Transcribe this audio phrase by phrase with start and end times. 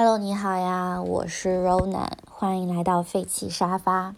[0.00, 4.14] Hello，你好呀，我是 Rona，欢迎来到废弃沙发。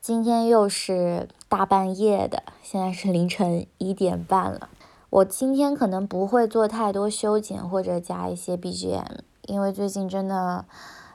[0.00, 4.68] 今天又是大半夜的，现在是凌晨一点半了。
[5.10, 10.64] 我今天可能不会做太多修剪或者加一些 BGM，因为最近真的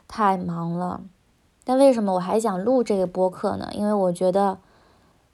[0.10, 1.00] 太忙了。
[1.64, 3.70] 但为什么我还想录这个播客呢？
[3.72, 4.58] 因为我觉得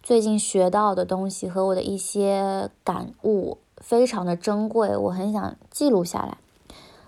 [0.04, 6.38] 最近学到的东西和我的一些感悟非常的珍贵，我很想记录下来。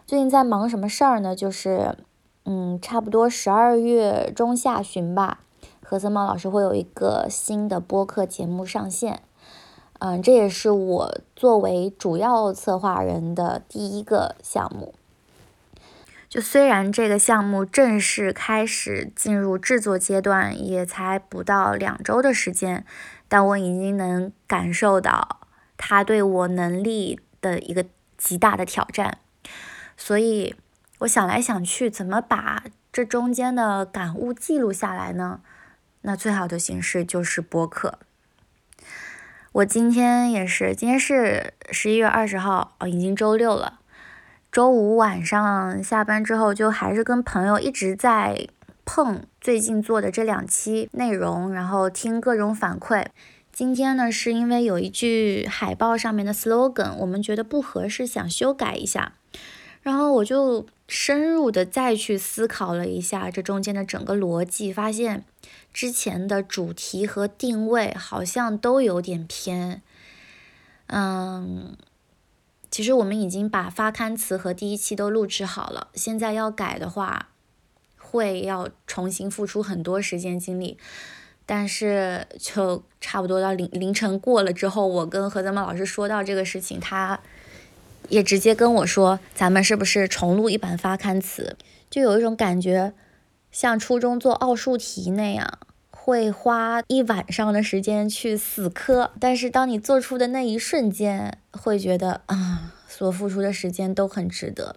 [0.07, 1.35] 最近在忙什么事儿呢？
[1.35, 1.97] 就是，
[2.45, 5.39] 嗯，差不多十二月中下旬吧，
[5.83, 9.21] 何森茂老师会有一个新的播客节目上线。
[9.99, 14.95] 嗯，这也是我作为主要策划人的第一个项目。
[16.29, 22.85] 就虽然这个项目正式开始进入制作阶段，也才不到两周的时间，
[23.27, 25.41] 但我已经能感受到
[25.75, 27.83] 它对我能力的一个
[28.17, 29.17] 极大的挑战。
[29.97, 30.55] 所以，
[30.99, 35.41] 我想来想去，怎么把这中间的感悟记录下来呢？
[36.01, 37.99] 那最好的形式就是播客。
[39.51, 43.79] 我今天也是，今天是十一月二十号，哦，已经周六了。
[44.51, 48.47] 周五晚上下班之后，就还是跟朋友一直在
[48.85, 53.07] 碰最近做的这两期内容，然后听各种反馈。
[53.51, 59.13] 今天呢，是因为有一句海报上面的 slogan，我们觉得不合适，想修改一下。
[59.87, 65.23] 然后我就深入的再去思考了一下这中间的整个逻辑，发现
[65.73, 69.81] 之前的主题和定位好像都有点偏。
[70.87, 71.77] 嗯，
[72.69, 77.29] 其实我们已经把发刊词和第一期都录制好了，现在要改的话，
[77.97, 80.77] 会要重新付出很多时间精力。
[81.45, 87.21] 但是就差不多到凌凌晨过了之后，我跟何泽茂老师说到这个事情，他。
[88.09, 91.57] 也直接跟我说，咱们是不是重录一版发刊词？
[91.89, 92.93] 就有一种感觉，
[93.51, 104.75] 像初中做奥数题那样，会花一晚上的时间去死磕，但是当你做出的那一瞬间，会觉得啊，所付出的时间都很值得。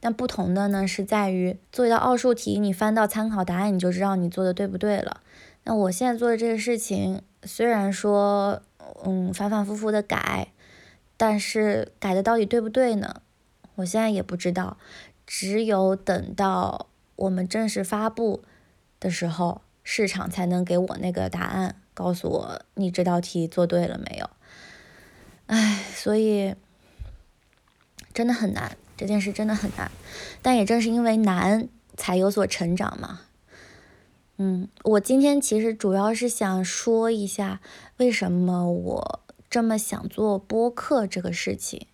[0.00, 5.20] 但不同的呢，是在于做一道奥数题，你翻到参考答案，你就知道你做的对不对了。
[5.64, 8.60] 那我现在做的这个事情，虽然说，
[9.04, 10.48] 嗯，反反复复的改。
[11.16, 13.22] 但是改的到底对不对呢？
[13.76, 14.76] 我现在也不知道，
[15.26, 18.44] 只有等到我们正式发布
[19.00, 24.30] 的时候，市场才能给我那个答案，告诉我你这道题做对了没有。
[25.46, 26.54] 唉，所以
[28.12, 29.90] 真的很难，这件事真的很难。
[30.40, 33.20] 但也正是因为难，才有所成长嘛。
[34.36, 37.60] 嗯，我今天其实主要是想说一下，
[37.96, 39.23] 为什么我。
[39.54, 41.86] 这么想做播客这个事情，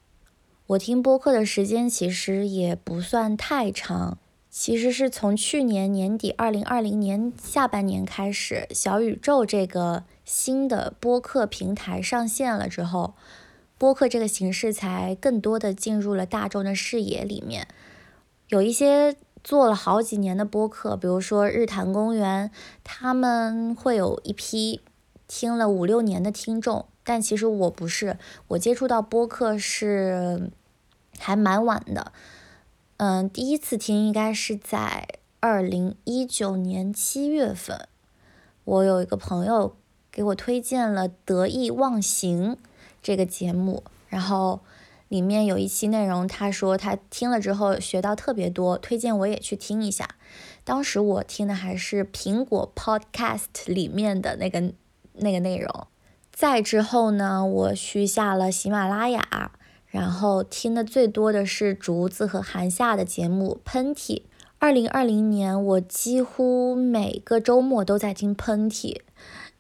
[0.69, 4.17] 我听播客的时间其实也不算太长，
[4.49, 13.13] 其实是从去年年底，二零二零年下半年开始，小宇宙这个新的播客平台上线了之后，
[13.77, 17.69] 播客这个形式才更多的进入了大众的视野里面。
[18.49, 22.51] 有一些做了好几年的播客，比如说日坛公园，
[22.83, 24.81] 他们会有一批
[25.29, 26.87] 听了五六年的听众。
[27.11, 30.49] 但其实我不是，我接触到播客是
[31.19, 32.13] 还蛮晚的，
[32.99, 35.09] 嗯，第一次听应该是在
[35.41, 37.89] 二零一九年七月份，
[38.63, 39.75] 我有一个朋友
[40.13, 42.53] 给我推荐了《得意忘形》
[43.03, 44.61] 这个节目，然后
[45.09, 50.11] 里面有一期内容，他说他听了之后学到特别多，推荐我也去听一下。
[50.63, 54.73] 当时我听的还是苹果 Podcast 里面的那个
[55.15, 55.89] 那个内容。
[56.41, 59.53] 再之后呢，我去下了喜马拉雅，
[59.89, 64.15] 然后听的最多的是竹子和韩夏的节目《喷嚏》。
[64.59, 68.95] 二零二零年，我几乎每个周末都在听《喷嚏》，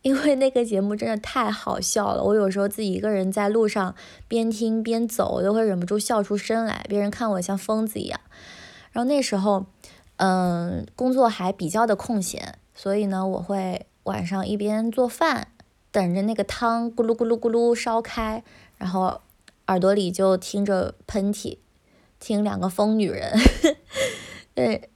[0.01, 2.25] 因为那个节目真的太好笑了。
[2.25, 3.95] 我有时候自己一个人在路上
[4.27, 8.19] 边听边走，我都会忍不住笑出声来，别人看我像疯子一样。
[8.93, 9.67] 然后那时候，
[10.17, 15.49] 嗯，工作还比较的空闲，所以呢，我会晚上一边做饭。
[15.93, 18.45] 等着那个汤咕噜咕噜咕噜烧开，
[18.79, 19.21] 然后
[19.67, 21.59] 耳朵里就听着喷嚏，
[22.21, 23.37] 听两个疯女人。
[24.55, 24.91] 对，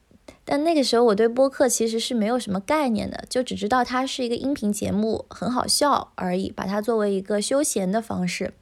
[0.44, 8.55] 但那个时候我对播客其实是没有什么概念的，就只知道它是一个音频节目，很好笑而已，把它作为一个休闲的方式。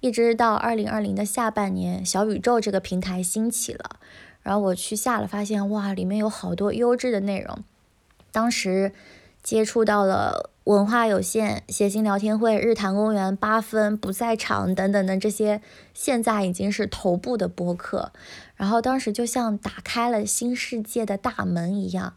[0.00, 3.96] 一直到二零二零的下半年，小宇宙这个平台兴起了，
[4.42, 7.64] 然后我去下了，发现哇，里面有好多优质的内容。
[8.30, 8.92] 当时
[9.42, 10.50] 接触到了。
[10.70, 15.60] 文化有限、谐星聊天会、日坛公园、八分不在场等等的这些，
[15.94, 18.12] 现在已经是头部的播客。
[18.54, 22.14] 然后当时就像打开了新世界的大门一样，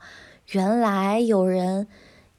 [0.52, 1.88] 原来有人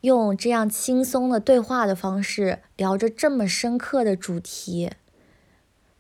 [0.03, 4.93] 用这样轻松的对话的方式聊着这么深刻的主题。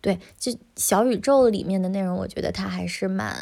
[0.00, 3.34] 对，就小宇宙里面的内容，我觉得它还是蛮，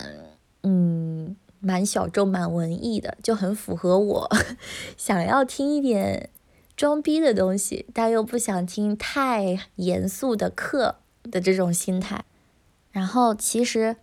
[0.63, 4.31] 嗯，蛮小众、蛮文艺的，就很符合我
[4.97, 6.31] 想要听一点
[6.77, 12.25] 装逼的东西，但又不想听太严肃的课的这种心态。
[12.91, 13.97] 然后其实。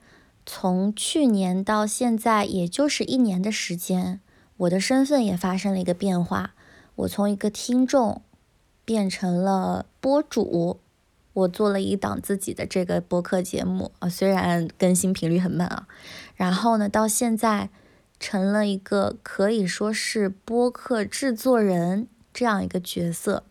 [0.52, 4.20] 从去年到现在，也就是一年的时间，
[4.58, 6.56] 我的身份也发生了一个变化。
[6.96, 8.24] 我从一个听众
[8.84, 10.80] 变成了播主，
[11.34, 15.88] 我做了一档自己的这个播客节目啊，虽然更新频率很慢啊。
[16.34, 17.70] 然后呢，到现在
[18.20, 22.08] 成了一个可以说是播客制作人
[22.40, 23.44] 这样一个角色。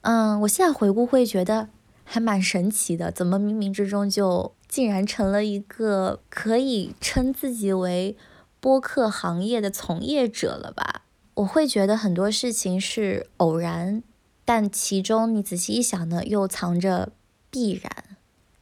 [0.00, 1.68] 嗯，我现在回顾会觉得
[2.04, 4.54] 还蛮神奇的，怎么冥冥之中就。
[4.66, 8.16] 竟然成了一个可以称自己为
[8.58, 11.02] 播客行业的从业者了吧？
[11.34, 14.02] 我会觉得很多事情是偶然，
[14.44, 17.12] 但其中你仔细一想呢，又藏着
[17.50, 18.16] 必然。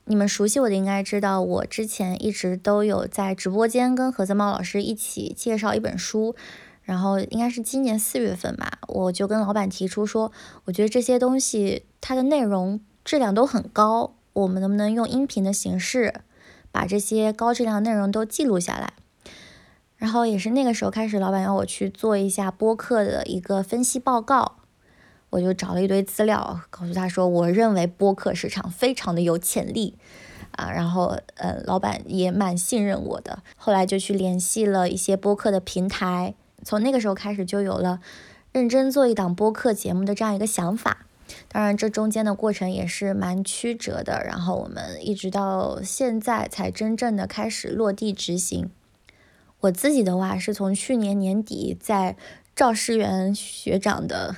[0.05, 6.37] 你们熟悉我的应该知道，我之前一直都有在直播间跟何泽茂老师一起介绍一本书，
[6.93, 10.31] 然后应该是今年四月份吧，我就跟老板提出说，
[10.67, 14.13] 我觉得这些东西它的内容质量都很高。
[14.35, 16.21] 我们能不能用音频的形式
[16.71, 18.93] 把这些高质量内容都记录下来？
[19.97, 24.57] 然后也是那个时候开始，老板要我去做一下播客的一个分析报告，
[25.31, 29.97] 我就找了一堆资料，告诉他说，我认为播客市场非常的有潜力
[30.51, 30.71] 啊。
[30.71, 38.01] 然后呃，老板也蛮信任我的，后来就去联系了一些播客的平台，从那个时候开始就有了
[38.53, 41.07] 认真做一档播客节目的这样一个想法。
[41.49, 48.71] 当然，这中间的过程也是蛮曲折的，然后我们一直到现在才真正的开始落地执行。
[49.61, 52.17] 我自己的话是从去年年底在
[52.55, 54.37] 赵世元学长的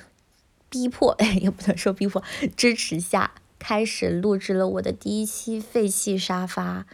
[0.69, 2.23] 逼迫， 也不能说逼迫，
[2.57, 6.87] 支持下开始录制了我的第一期废弃沙发。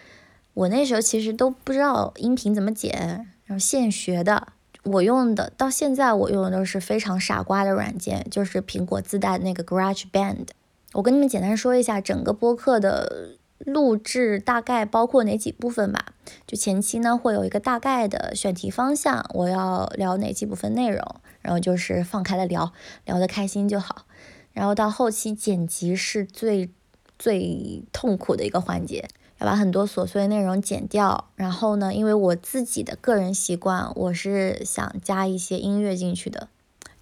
[0.54, 4.52] 我那时候其实都不知道音频怎么剪，然后现学的。
[4.84, 10.46] 我用的到现在，我用的都是非常傻瓜的软件，就是苹果自带的那个 Garage Band。
[10.92, 16.14] 我跟你们简单说一下整个播客的录制大概包括哪几部分吧。
[16.46, 21.04] 就前期呢会有一个大概的选题方向，我要聊哪几部分内容，
[21.42, 22.72] 然后就是放开了聊，
[23.04, 24.06] 聊得开心就好。
[24.52, 26.70] 然后到后期剪辑是最
[27.18, 29.08] 最痛苦的一个环节。
[29.46, 36.48] 把很多琐碎内容剪掉，然后呢，因为我自己的个人习惯，我是想加一些音乐进去的。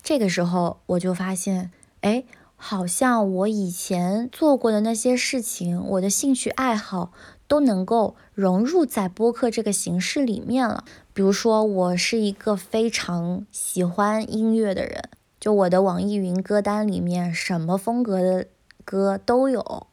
[0.03, 2.25] 这个时候我就发现，哎，
[2.57, 7.13] 好像我以前做过的那些事情，我的兴趣爱好
[7.49, 10.85] 都能够融入在播客这个形式里面了。
[11.13, 15.09] 比如说，我是一个非常喜欢音乐的人，
[15.41, 18.47] 就我的网易云歌单里面，什么风格的
[18.85, 19.88] 歌都有。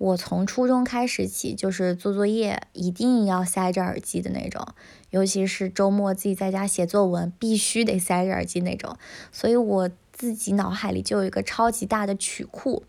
[0.00, 4.66] 我从初中开始起，就是做作业一定要塞着耳机的那种，
[5.10, 8.96] 尤其是周末自己在家写作文，必须得塞着耳机那种。
[9.30, 12.82] 所以我自己脑海里就有一个超级大的曲库。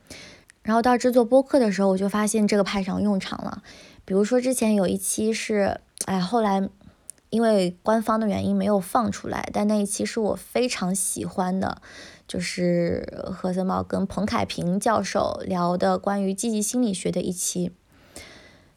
[0.64, 3.62] 然后到制作播客的时候，我就发现这个派上用场了。
[4.06, 6.70] 比如说之前有一期是，哎，后来
[7.30, 11.82] 因为官方的原因没有放出来，但那一期是我非常喜欢的。
[12.32, 17.74] 就是何森茂跟彭凯平教授聊的关于积极心理学的一期，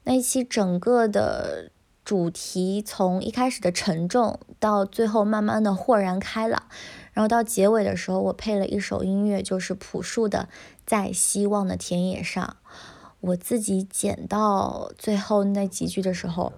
[0.02, 1.70] 那一期整个的
[2.04, 6.64] 主题从一开始的沉重，到最后慢慢的豁然开朗，
[7.12, 10.48] 然后到结尾的时候，我配了一首音乐，就是朴树的
[10.84, 12.56] 《在希望的田野上》。
[13.20, 16.52] 我自己剪到最后那几句的时候，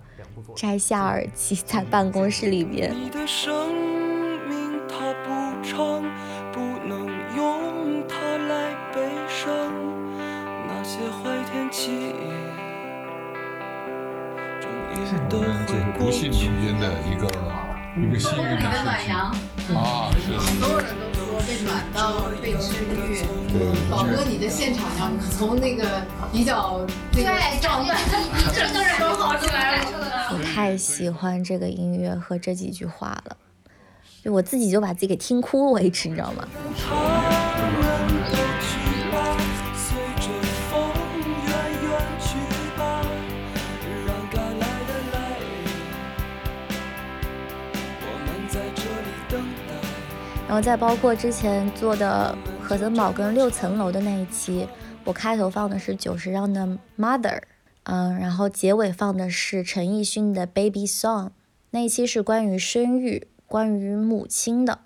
[0.57, 2.97] 摘下耳机在办公室里边。
[15.67, 17.27] 这不幸中间的一个
[17.97, 18.67] 一个幸运的事
[19.05, 19.15] 情。
[19.77, 20.11] 啊！
[20.21, 20.27] 是。
[20.59, 23.25] 所有人都说被暖到被治愈。
[23.53, 23.57] 对，
[23.91, 26.81] 宝哥，你的现场要从那个比较
[27.13, 27.25] 对
[27.61, 27.99] 状态，
[28.55, 29.83] 整个人都好出来了。
[30.33, 33.37] 我太喜欢这个音乐和这几句话了，
[34.25, 36.47] 就我自己就把自己给听哭为止，你知道吗？
[50.57, 54.67] 后再包括之前做的何森堡跟六层楼的那一期，
[55.05, 56.67] 我开头放的是久石让的
[56.99, 57.43] Mother，
[57.83, 61.29] 嗯，然后结尾放的是陈奕迅的 Baby Song，
[61.73, 64.79] 那一期是关于生育、关于母亲的。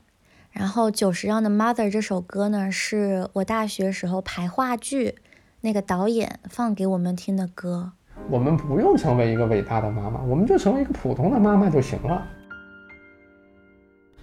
[0.51, 5.19] 然后久石让的 Mother 这首歌呢，是我大学时候排话剧
[5.61, 7.93] 那个导演放给我们听的歌。
[8.29, 12.27] 我们不用成为一个伟大的妈妈，我们就成为一个普通的妈妈就行了。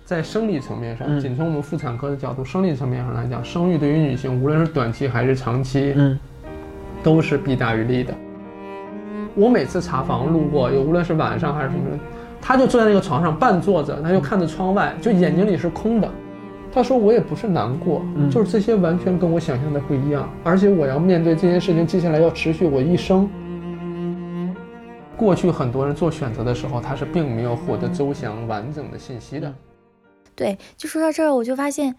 [0.08, 6.18] 在生理层面上，仅从我们妇产科的角度，生理层面上来讲，生育对于女性，无论是短期还是长期，嗯，
[7.04, 8.14] 都是弊大于利的。
[9.36, 11.82] 我每次查房路过，有无论是晚上还是什么，
[12.42, 16.10] 他就坐在那个床上半坐着，他就看着窗外，就眼睛里是空的。
[16.72, 23.30] 他说我也不是难过，就是这些完全跟我想象的不一样，而且我要面对这件事情，接下来要持续我一生。
[25.18, 29.54] 过去很多人做选择的时候，他是并没有获得周详完整的信息的。
[30.38, 31.96] 对，就说到这儿，我就发现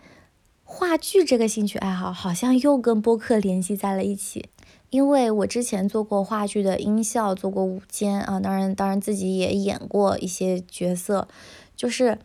[0.62, 4.48] 话剧这个兴趣爱好好像又跟播客联系在了一起。
[4.90, 11.26] 因为我之前做过话剧的音效，做过舞间啊，当然，当然自己也演过一些角色，
[11.74, 12.18] 就是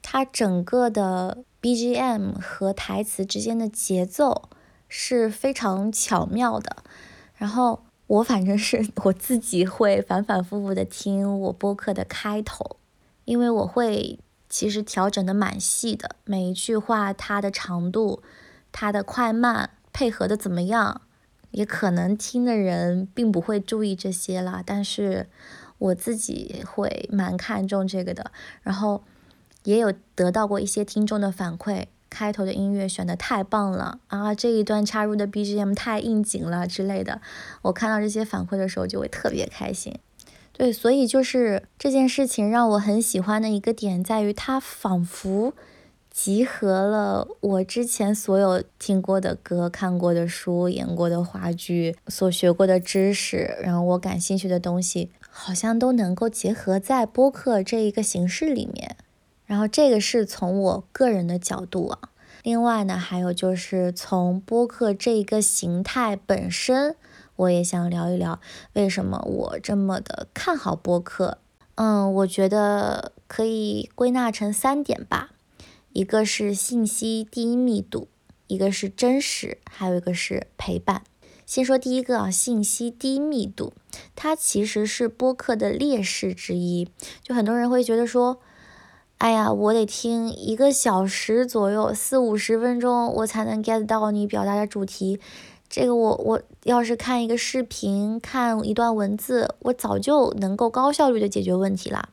[0.00, 4.48] 它整个的 BGM 和台词之间的节奏
[4.88, 6.78] 是非常巧妙的。
[7.34, 12.78] 然后我反正是我自己会反反复复的听我播客的开头，
[13.26, 14.18] 因为我会。
[14.48, 18.22] 其实调整的蛮细的，每一句话它的长度、
[18.72, 21.02] 它的快慢配合的怎么样，
[21.50, 24.62] 也可能听的人并不会注意这些啦。
[24.64, 25.28] 但是
[25.78, 28.30] 我自己会蛮看重这个的，
[28.62, 29.04] 然后
[29.64, 37.20] 也有得到过一些听众的反馈，开头的音乐选的太棒了啊，这一段插入的 BGM 太应景了之类的。
[37.62, 39.98] 我看到这些反馈的时候就会特别开心。
[40.58, 45.54] 对，所以就是这件事情让我很喜欢的一个点，在于它仿佛
[46.10, 58.96] 集合了我之前所有听过的歌、看过的书、演过的话剧、所学过的知识，然后我感兴趣的东西，好像都能够结合在播客这一个形式里面。
[59.46, 62.10] 然后这个是从我个人的角度啊，
[62.42, 66.96] 另外呢，还有就是从播客这一个形态本身。
[67.38, 68.40] 我也想聊一聊
[68.72, 71.38] 为什么我这么的看好播客。
[71.76, 75.30] 嗯，我觉得可以归纳成三点吧，
[75.92, 78.08] 一个是信息低密度，
[78.48, 81.02] 一个是真实，还有一个是陪伴。
[81.46, 83.72] 先说第一个啊，信息低密度，
[84.16, 86.90] 它其实是播客的劣势之一。
[87.22, 88.40] 就很多人会觉得说，
[89.18, 95.20] 哎呀，我得听一个小时左右，四五十分钟，我才能 get 到你表达的主题。
[95.68, 102.08] 这个我我要是看一个视频，看一段文字，我早就能够高效率的解决问题啦。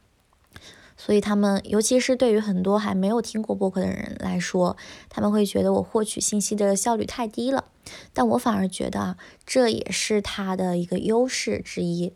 [0.97, 4.77] 所以他们，尤其是对于很多还没有听过播客的人来说，
[5.09, 7.65] 他们会觉得我获取信息的效率太低了。
[8.13, 12.13] 但我反而觉得啊，这也是它的一个优势之一，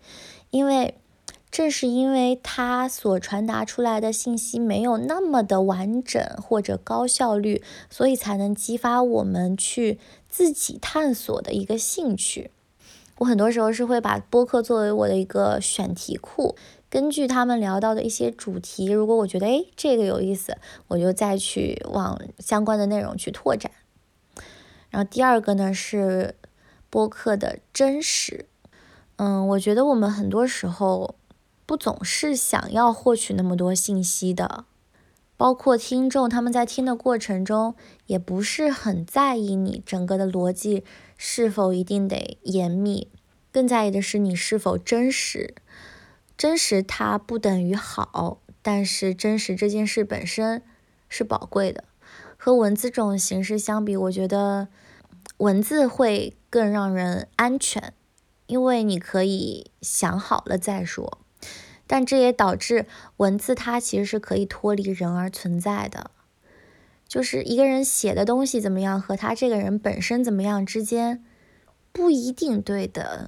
[0.49, 0.95] 因为
[1.51, 9.99] 正是因为它所传达出来的信息没有那么的完整或者高效率，所以才能激发我们去。
[10.31, 12.51] 自己探索的一个兴趣，
[13.17, 16.55] 我很多时候是会把播客作为我的一个选题库，
[16.87, 20.55] 根据他们聊到的一些主题，如果我觉得哎这个有意思，
[20.89, 23.71] 我就再去往相关的内容去拓展。
[24.91, 26.35] 然后第二个呢是
[26.91, 28.45] 播客的真实，
[29.15, 31.15] 嗯，我觉得我们很多时候
[31.69, 34.65] 不总是想要获取那么多信息的。
[35.37, 37.75] 包括听众，他们在听的过程中
[38.07, 40.83] 也不是很在意你整个的逻辑
[41.15, 43.11] 是否一定得严密，
[43.51, 45.53] 更在意的是你是否真实。
[46.35, 50.63] 真实它不等于好，但是真实这件事本身
[51.07, 51.83] 是宝贵的。
[52.35, 54.69] 和文字这种形式相比，我觉得
[55.37, 57.93] 文字会更让人安全，
[58.47, 61.19] 因为你可以想好了再说。
[61.91, 62.85] 但这也导致
[63.17, 66.11] 文字它其实是可以脱离人而存在的，
[67.07, 71.25] 就是一个人写的东西怎么样和他这个人本身怎么样之间
[71.91, 73.27] 不一定对等，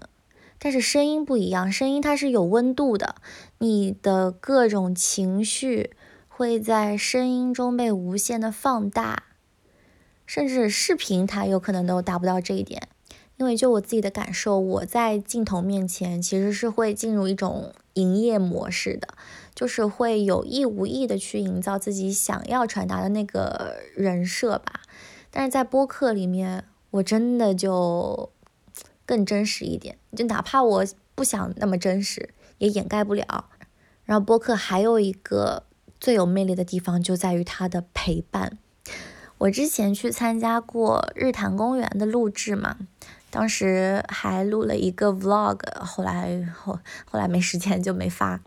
[0.59, 3.15] 但是声音不一样，声音它是有温度的，
[3.57, 5.89] 你的各种情绪
[6.27, 9.23] 会在声音中被无限的放大，
[10.27, 12.87] 甚至视频它有可能都达不到这一点。
[13.41, 19.07] 因为就我自己的感受，我在镜头面前其实是会进入一种营业模式的，
[19.55, 24.81] 就是会有意无意的去营造自己想要传达的那个人设吧。
[25.31, 28.29] 但是在播客里面，我真的就
[29.07, 32.29] 更真实一点，就哪怕我不想那么真实，
[32.59, 33.45] 也掩盖不了。
[34.05, 35.63] 然后播客还有一个
[35.99, 38.59] 最有魅力的地方，就在于它的陪伴。
[39.39, 42.77] 我之前去参加过日坛公园的录制嘛，
[43.31, 48.41] 当时还录了一个 vlog，后来后后来没时间就没发。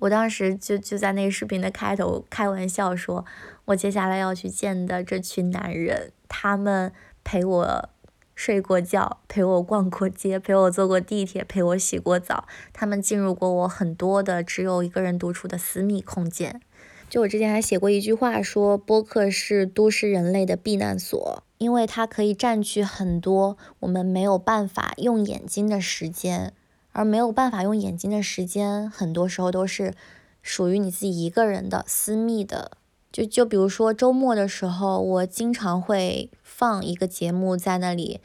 [0.00, 3.24] 我当时就就在那个视频的开头开玩笑说，
[3.66, 7.88] 我接下来要去见的这群男人，他们陪我
[8.34, 16.60] 睡过觉，陪我逛过街，陪我坐过地铁，陪我洗过澡，他们进入过我很多的只有一个人独处的私密空间。
[17.08, 26.52] 就我之前还写过一句话，说播客是都市人类的避难所，因为它可以占据很多我们没有办法用眼睛的时间，
[26.92, 29.94] 而没有办法用眼睛的时间，很多时候都是
[30.42, 32.72] 属于你自己一个人的私密的。
[33.10, 38.20] 就就比如说周末的时候，我经常会放一个节目在那里，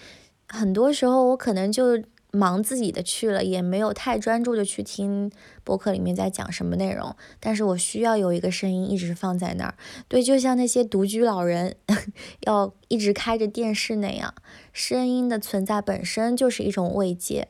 [0.50, 2.04] 很多时候我可能就。
[2.32, 5.32] 忙自己的去了，也没有太专注的去听
[5.64, 7.16] 播客里面在讲什么内容。
[7.40, 9.76] 但是我需要有一个声音一直放在那儿，
[10.08, 11.76] 对，就像那些独居老人
[12.42, 14.34] 要一直开着电视那样，
[14.72, 17.48] 声音的存在本身就是一种慰藉。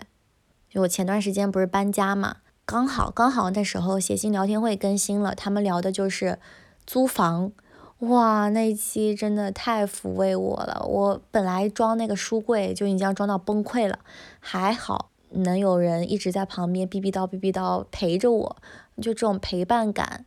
[0.70, 6.40] 就我前段时间不是搬家嘛，刚好刚好那时候写信聊天会更新了，他们聊的就是
[6.86, 7.52] 租房。
[8.00, 10.86] 哇，那一期真的太抚慰我了。
[10.88, 14.00] 我本来装那个书柜就已经要装到崩溃了，
[14.40, 18.56] 还好能有人一直在旁边逼逼叨逼逼叨陪着我，
[18.98, 20.26] 就这种陪伴感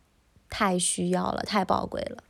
[0.51, 2.23] 太需要了，太宝贵了。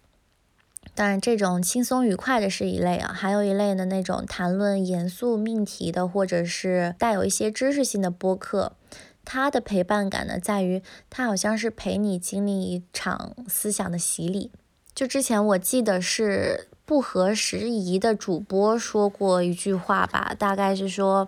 [0.95, 8.77] 当然，这种轻松愉快的是一类啊，还有一类的那种谈论严肃命题的，或者是带有一些知识性的播客，
[9.25, 14.51] 它的陪伴感呢，在于它好像是陪你经历一场思想的洗礼。
[14.95, 21.27] 就之前我记得是不合时宜的主播说过一句话吧，大概是说，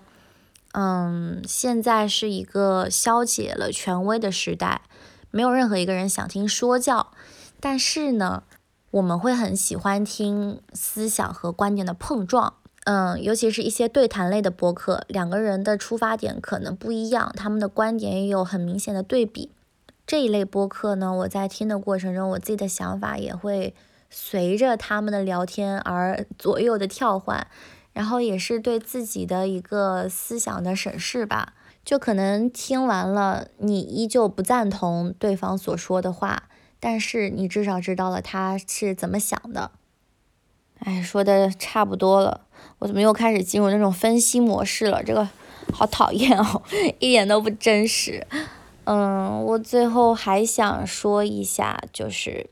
[0.73, 4.81] 嗯，现在是一个消解了权威的时代，
[5.31, 7.11] 没有任何一个人想听说教，
[7.59, 8.43] 但是呢，
[8.91, 12.53] 我们会很喜欢听思想和观点的碰撞，
[12.83, 19.49] 嗯，尤其是一些对谈类的播客，两个人的出发点可能不一样，他们的观点也有很明显的对比。
[20.07, 23.73] 这一类播客呢，我在听的过程中，我自己的想法也会
[24.09, 27.47] 随着他们的聊天而左右的跳换，
[27.91, 31.53] 然后也是对自己的一个思想的审视吧。
[31.83, 39.71] 就可能听完了，你依旧不赞同对方所说的话，但是你至少知道了他是怎么想的。
[40.79, 42.41] 哎，说的差不多了，
[42.79, 45.03] 我怎么又开始进入那种分析模式了？
[45.03, 45.27] 这个
[45.71, 46.61] 好讨厌哦，
[46.99, 48.25] 一点都不真实。
[48.85, 52.49] 嗯，我最后还想说一下，就是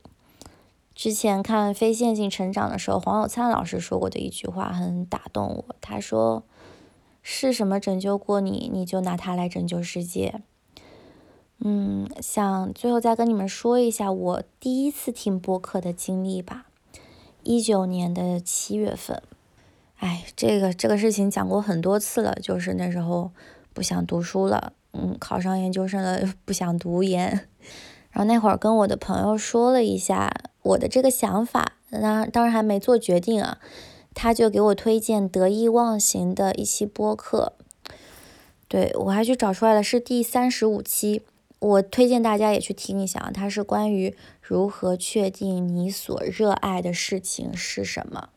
[0.94, 5.76] 之前看《非线性成长》的时候，黄有灿老师说过的一句话很打动我。
[5.80, 6.42] 他说
[7.22, 10.42] ：“是什么拯救过你，你就拿它来拯救世界。”
[11.60, 16.66] 嗯，想最后再跟你们说一下我第一次听播客的经历吧。
[17.44, 19.22] 一九年的七月份，
[19.98, 23.30] 哎，这个这个事情讲过很多次了，就是那时候
[23.72, 24.72] 不想读书了。
[24.94, 27.48] 嗯，考上研究生了，不想读研。
[28.10, 33.58] 然后那会儿跟我的朋友说了一下我的这个想法，那当然还没做决定啊。
[34.14, 37.54] 他就给我推荐得意忘形的一期播客，
[38.68, 41.22] 对我还去找出来了，是第三十五期。
[41.58, 48.28] 我推荐大家也去听一下，它是关于如何确定你所热爱的事情是什么。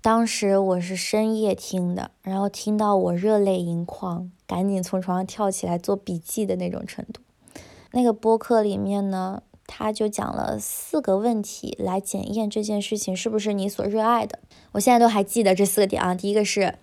[0.00, 7.20] 当时我是深夜听的，然后听到我热泪盈眶，赶紧从床上跳起来做笔记的那种程度。
[7.92, 14.38] 那个播客里面呢，他就讲了四个问题来检验这件事情是不是你所热爱的。
[14.72, 16.14] 我现在都还记得这四个点啊。
[16.14, 16.78] 第一个是，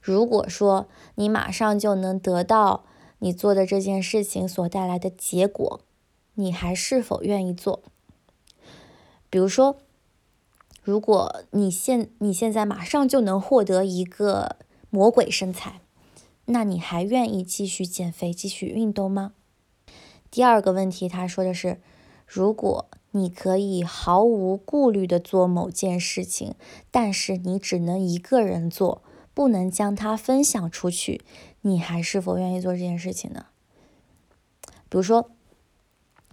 [0.00, 2.84] 如果说你马上就能得到
[3.20, 5.80] 你做的这件事情所带来的结果，
[6.34, 7.82] 你还是否愿意做？
[9.28, 9.76] 比如说。
[10.82, 14.56] 如果你现你现在马上就能获得一个
[14.88, 15.82] 魔鬼身材，
[16.50, 19.32] 那你还愿意继续减肥、继续运动吗？
[20.30, 21.80] 第二个问题，他说的是，
[22.26, 26.54] 如果你可以毫无顾虑的做某件事情，
[26.90, 31.22] 但是你只能一个人做，不能将它分享出去，
[31.62, 33.46] 你还是否愿意做这件事情呢？
[34.88, 35.30] 比如说。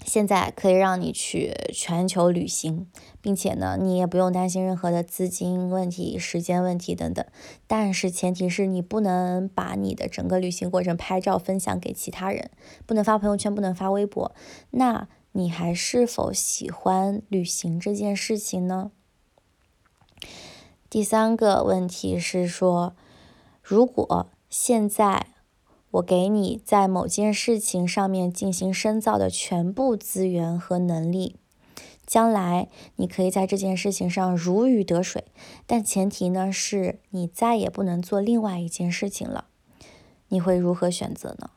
[0.07, 2.87] 现在可以让你去全球旅行，
[3.19, 7.25] 并且呢，你也不用担心任何的资金问题、时间问题等等。
[7.67, 12.49] 但是前提是你不能把你的整个旅行过程拍照分享给其他人，
[12.85, 14.33] 不能发朋友圈，不能发微博。
[14.71, 18.91] 那你还是否喜欢旅行这件事情呢？
[20.89, 22.95] 第三个问题是说，
[23.61, 25.27] 如果现在。
[25.97, 31.37] 我给你在某件事情上面进行深造的全部资源和能力，
[32.05, 35.25] 将来你可以在这件事情上如鱼得水，
[35.65, 39.45] 但前提呢是你再也不能做另外一件事情了。
[40.29, 41.49] 你会如何选择呢？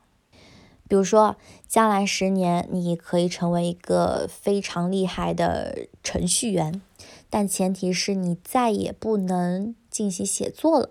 [0.88, 1.37] 比如说，
[1.68, 6.81] 将来十年你可以成为一个非常厉害的程序员，
[7.29, 10.90] 但前提是你再也不能进行写作了。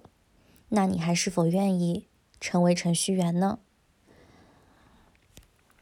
[0.69, 2.05] 那你还是否愿意
[2.39, 3.59] 成为程序员呢？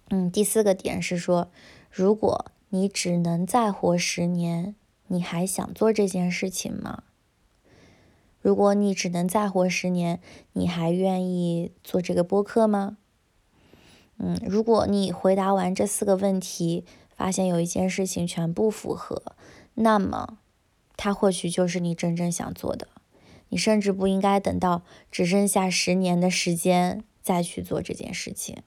[0.09, 1.49] 嗯，第四个点是说，
[1.91, 4.75] 如果你只能再活十年，
[5.07, 7.03] 你还想做这件事情吗？
[8.41, 10.21] 如果你只能再活十年，
[10.53, 12.97] 你还愿意做这个播客吗？
[14.17, 19.21] 嗯，如果你回答完这四个问题，发现有一件事情全部符合，
[19.73, 20.37] 那么
[20.95, 22.87] 它或许就是你真正想做的。
[23.49, 28.57] 你甚至不应该等到只剩下十年的时间再去做这件事情。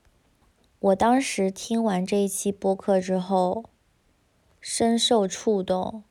[0.79, 3.65] 我当时听完这一期播客之后，
[4.61, 6.05] 深受触动，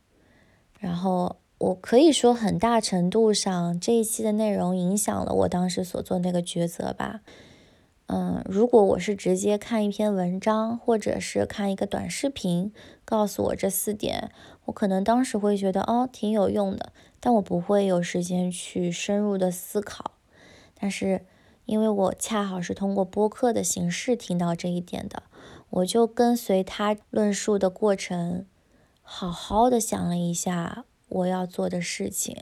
[0.79, 7.21] 然后我可以说很大程度上这一期的内容影响了我当时所做那个抉择吧。
[8.11, 12.73] 嗯，如果我是直接看一篇文章，或者是看一个短视频，
[13.05, 14.31] 告诉我这四点，
[14.65, 20.13] 我可能当时会觉得哦挺有用的，但我不会有时间去深入的思考。
[20.73, 21.23] 但是
[21.65, 25.21] 因为我恰好是通过播客的形式听到这一点的，
[25.69, 28.47] 我就跟随他论述的过程，
[29.03, 32.35] 好好的想了一下我要做的事情。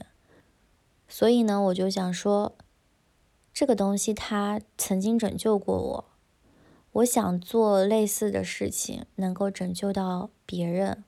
[1.09, 2.55] 所以呢，我就想说。
[3.59, 6.05] 这个东西它曾经拯救过我，
[6.91, 11.03] 我想做类似的事情，能够拯救到别人，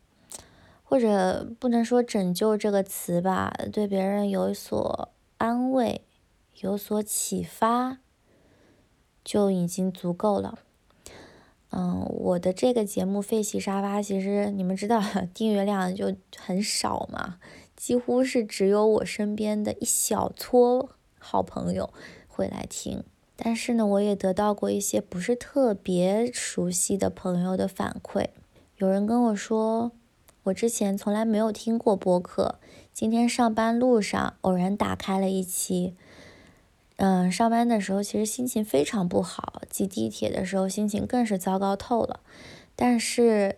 [0.81, 6.01] 或者不能说拯救这个词吧，对别人有所安慰、
[6.61, 7.99] 有所启发，
[9.23, 10.57] 就已经足够了。
[11.69, 14.99] 嗯，我的这个节目《废弃沙发》，其实你们知道
[15.35, 17.37] 订阅量就很少嘛，
[17.75, 21.93] 几乎是只有我身边的一小撮好朋友。
[22.39, 23.03] 会来听，
[23.35, 28.27] 但是呢，我也得到过一些不是特别熟悉的朋友的反馈。
[28.77, 29.91] 有人跟我说，
[30.43, 32.55] 我之前从来没有听过播客，
[32.93, 35.95] 今天上班路上偶然打开了一期。
[36.95, 42.21] 嗯，上班的时候其实心情非常不好，挤地铁的时候心情更是糟糕透了。
[42.77, 43.57] 但是，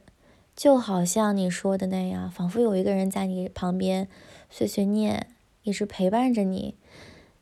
[0.56, 4.08] 就好像你说的那样，仿佛有一个人在你旁边
[4.50, 5.28] 碎碎念，
[5.62, 6.74] 一直陪伴着你，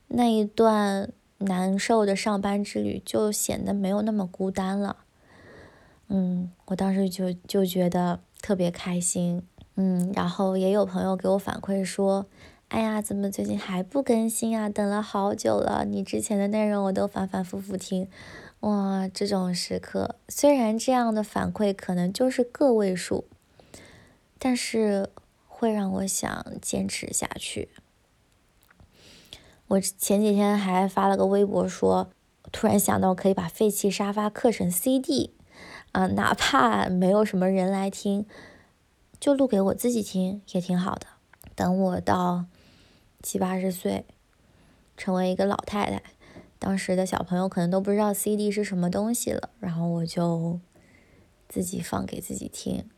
[0.10, 1.14] 那一段。
[1.40, 4.98] 难受的上班之旅就显得没有那么孤单了，
[6.08, 9.42] 嗯，我当时就就觉得特别开心，
[9.76, 12.26] 嗯，然后也有朋友给我反馈说，
[12.68, 14.68] 哎呀，怎么最近还不更新啊？
[14.68, 18.10] 等了好久了，你之前的内容我都反反复复听，
[18.60, 23.26] 哇，这种时刻，虽然这样的反馈可能就是个位数，
[24.38, 25.10] 但是
[25.48, 27.70] 会让我想坚持下去。
[29.70, 32.10] 我前几天还发了个微博，说
[32.52, 35.36] 突然想到可以把废弃沙发刻成 CD，
[35.92, 38.26] 啊，哪怕没有什么人来听，
[39.20, 41.06] 就录给我自己听也挺好的。
[41.54, 42.46] 等我到
[43.22, 44.06] 七八十岁，
[44.98, 46.02] 成为一个老太太，
[46.58, 50.60] 当时的小朋友可能都不知道 CD 是什么东西了，然后我就
[51.48, 52.90] 自己放给自己听，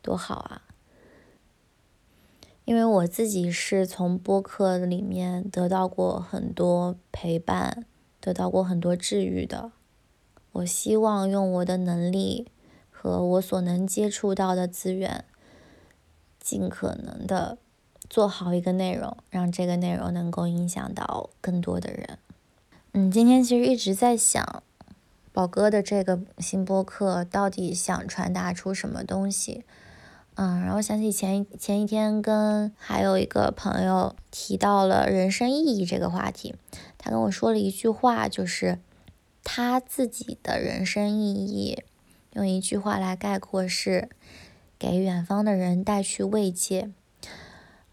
[0.00, 0.62] 多好啊！
[2.68, 7.86] 因为我自己是从播客里面得到过很多陪伴，
[8.20, 9.72] 得到过很多治愈的。
[10.52, 12.48] 我希望用我的能力
[12.90, 15.24] 和我所能接触到的资源，
[16.38, 17.56] 尽可能的
[18.10, 22.18] 做好一个内容，让这个内容能够影响到更多的人。
[22.92, 24.62] 嗯，今天其实一直在想，
[25.32, 29.64] 宝哥的这个新播客到底想传达出什么东西。
[30.40, 36.54] 嗯，然后想起前前一天跟还有一个朋友提到了人生意义这个话题，
[36.96, 38.78] 他跟我说了一句话，就是
[39.42, 41.82] 他自己的人生意义，
[42.34, 44.08] 用一句话来概括是
[44.78, 46.92] 给远方的人带去慰藉。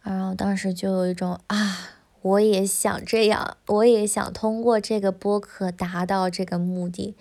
[0.03, 7.15] 然后当时就有一种啊，我也想这样，我也想通过这个播客达到这个目的，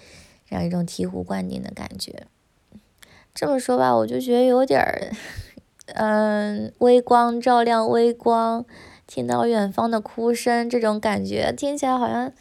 [0.46, 2.26] 这样一种醍醐灌顶的感觉。
[3.34, 5.10] 这么说吧，我就觉得有点儿，
[5.86, 8.64] 嗯，微光照亮微光，
[9.08, 12.32] 听到远方的哭声，这种感觉听起来好像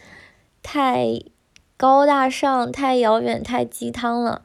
[0.62, 1.20] 太
[1.78, 4.44] 高大上、太遥远、太鸡汤了。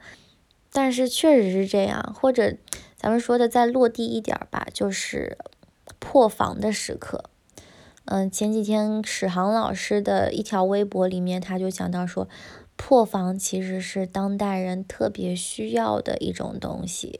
[0.71, 2.55] 但是确实是这样，或者
[2.95, 5.37] 咱们说的再落地一点吧，就是
[5.99, 7.25] 破防的时刻。
[8.05, 12.27] 嗯，前几天史航老师的一条微博里面，他就讲到说。
[12.81, 17.19] 破防其实是当代人特别需要的一种东西，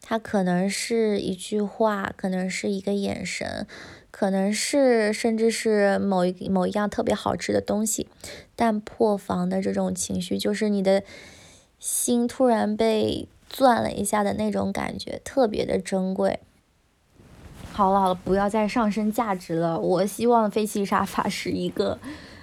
[0.00, 3.66] 它可能是一句话，可能是一个眼神，
[4.10, 8.08] 可能是甚至是某一某一样特别好吃的东西。
[8.56, 11.02] 但破防的这种情绪，就是你的
[11.78, 16.40] 心突然被攥了一下的那种感觉，特别的珍贵。
[17.72, 19.78] 好了好了，不要再上升价值了。
[19.78, 21.98] 我希望废弃沙发是一个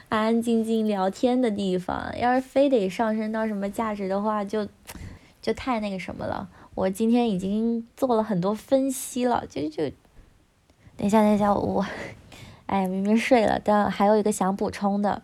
[0.09, 2.13] 安安静静聊天的地方。
[2.17, 4.67] 要是非得上升到什么价值的话，就
[5.41, 6.49] 就太那个什么了。
[6.73, 9.89] 我今天已经做了很多分析了，就就
[10.97, 11.85] 等一下等一下我，
[12.67, 15.21] 哎明明睡了，但还有一个想补充的，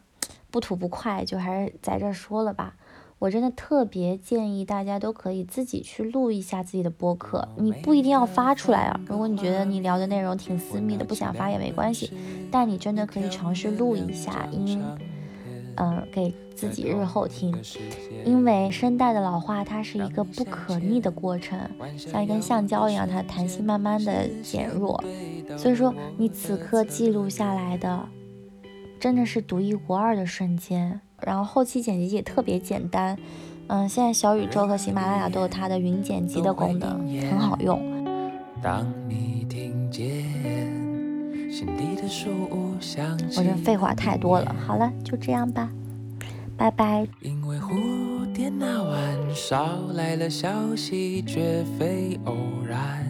[0.50, 2.76] 不吐不快，就还是在这说了吧。
[3.22, 9.00] 我真的特别建议大家都可以自己去录一下自己的播客，你不一定要发出来啊。
[9.06, 12.12] 如果你觉得你聊的内容挺私密的，不想发也没关系，
[12.50, 14.84] 但你真的可以尝试录一下音，
[15.76, 17.56] 嗯，给自己日后听。
[18.26, 21.60] 因为声带的老化它是一个不可逆的过程，
[21.96, 25.00] 像一根橡胶一样，它弹性慢慢的减弱。
[25.56, 28.04] 所以说，你此刻记录下来的，
[29.00, 31.02] 真的是独一无二的瞬间。
[31.26, 33.18] 然后后期剪辑也特别简单，
[33.68, 37.80] 嗯，现在小宇宙和喜马拉雅都有它的云剪辑的功能，很好用。
[38.62, 40.26] 当你听见
[43.38, 45.70] 我这废话太多了，好了，就这样吧，
[46.58, 47.06] 拜拜。
[47.22, 52.34] 因为蝴蝶那晚捎来了消息，绝非偶
[52.66, 53.06] 然，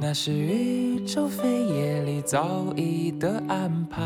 [0.00, 4.00] 那是宇宙飞夜里早已的安排。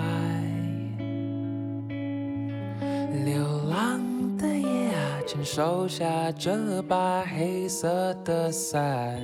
[5.27, 9.21] 请收下这把黑色的伞，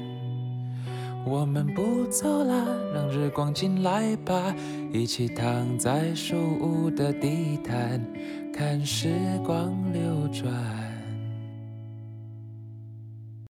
[1.24, 4.52] 我们不走了，让日光进来吧，
[4.92, 8.04] 一起躺在树屋的地毯，
[8.52, 9.08] 看时
[9.46, 10.91] 光流转。